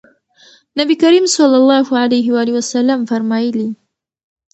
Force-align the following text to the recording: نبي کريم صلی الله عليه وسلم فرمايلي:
نبي 0.79 0.95
کريم 1.03 1.25
صلی 1.37 1.57
الله 1.61 1.87
عليه 2.03 2.27
وسلم 2.57 2.99
فرمايلي: 3.09 3.67